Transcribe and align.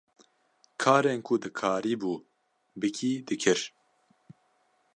Karên 0.81 1.19
ku 1.25 1.33
dikarîbû 1.43 2.13
bikî, 2.79 3.11
dikir. 3.27 3.59